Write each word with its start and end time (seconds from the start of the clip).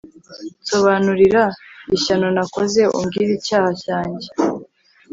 nsobanurira 0.61 1.43
ishyano 1.95 2.27
nakoze, 2.35 2.81
umbwire 2.97 3.31
icyaha 3.39 3.69
cyanjye 3.83 4.27